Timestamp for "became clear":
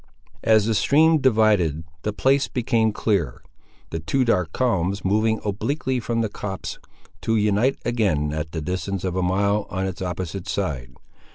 2.47-3.43